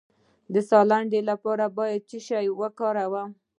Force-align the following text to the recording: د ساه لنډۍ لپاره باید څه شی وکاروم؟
د 0.53 0.55
ساه 0.69 0.85
لنډۍ 0.89 1.21
لپاره 1.29 1.65
باید 1.77 2.01
څه 2.09 2.17
شی 2.27 2.45
وکاروم؟ 2.59 3.29